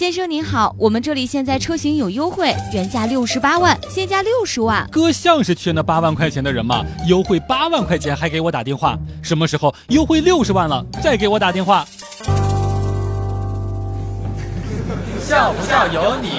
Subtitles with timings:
[0.00, 4.88] 先生您好，我们这里现在车型有优惠，原价六十八万，现价六十万。
[4.90, 6.82] 哥像是缺那八万块钱的人吗？
[7.06, 11.84] 优惠八万块钱还给我打电话，什么时候优惠六十万了再给我打电话？
[15.20, 16.30] 笑不笑由你。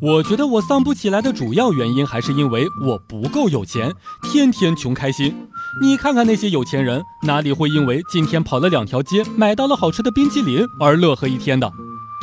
[0.00, 3.94] 我觉得我丧不起来的主要原因还是因为我不够有钱，
[4.24, 5.46] 天天穷开心。
[5.80, 11.72] 你看看那些有钱人，哪里会因为今天跑了两条街，买到了好吃的冰淇淋而乐呵一天的？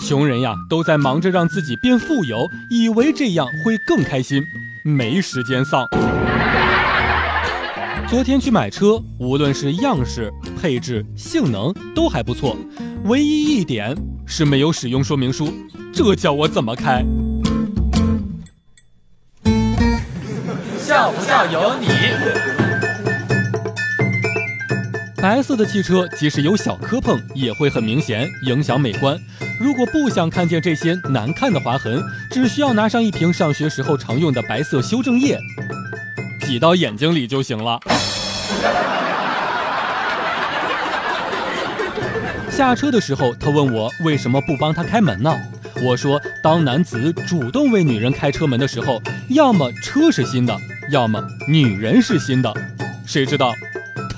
[0.05, 4.43] 穷人呀，都在忙着让自己变富有，以为这样会更开心，
[4.83, 5.87] 没时间丧。
[8.07, 10.31] 昨天去买车，无论是样式、
[10.61, 12.55] 配置、性能都还不错，
[13.05, 15.51] 唯一一点是没有使用说明书，
[15.91, 17.03] 这叫我怎么开？
[20.77, 21.87] 笑不笑由你。
[25.21, 29.19] 白色的汽车即使有小磕碰，也会很明显，影响美观。
[29.59, 35.37] 如果不想看见这些难看的划痕，只需要拿上一瓶上学时候常用的白色修正液，
[36.41, 37.77] 挤到眼睛里就行了。
[42.49, 45.35] 下车的时候，他问我为什么不帮他开门呢？
[45.81, 50.57] 我说，当男子主动为女人开车门的时候，要么车是新的，
[50.91, 52.53] 要么女人是新的。
[53.05, 53.53] 谁知道？